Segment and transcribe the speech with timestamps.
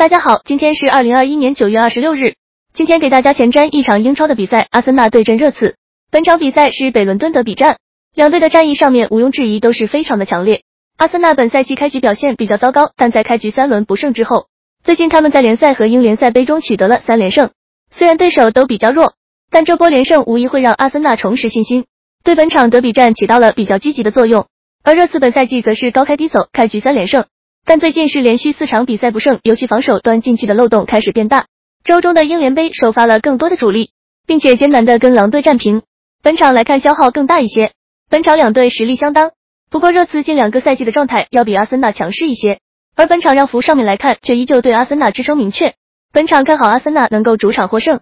[0.00, 2.32] 大家好，今天是二零二一年九月二十六日。
[2.72, 5.76] 今天给大家前瞻一场英超的比赛，阿森纳对阵热刺。
[6.10, 7.76] 本场比赛是北伦敦德比战，
[8.14, 10.62] 两队的战役上面毋庸置疑都是非常的强烈。
[10.96, 14.46] 阿森纳本赛季开局表现比较糟糕，但在开局三轮不胜之后，
[14.82, 17.50] 最近他们在联赛和英联赛杯中取得了三连胜。
[17.90, 19.12] 虽然对手都比较弱，
[19.50, 21.84] 但这波连胜无疑会让阿森纳重拾信心，
[22.24, 24.46] 对本场德比战起到了比较积极的作用。
[24.82, 27.26] 而热刺本赛季则是高开低走，开局三连胜。
[27.64, 31.46] 但最近是连续四场比赛不胜，尤其防守端禁区的漏洞开始变大。
[31.84, 33.90] 周中的英联杯首发了更多的主力，
[34.26, 35.82] 并且艰难的跟狼队战平。
[36.22, 37.72] 本场来看消耗更大一些。
[38.10, 39.32] 本场两队实力相当，
[39.70, 42.60] 不过热刺近两个赛季的状态要比阿森纳强势一些，
[42.94, 45.74] 而本场让幅上面来看却依旧对阿森纳支撑明确。
[46.12, 47.98] 本场看好阿森纳能够主场获胜。